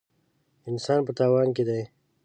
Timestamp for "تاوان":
1.17-1.47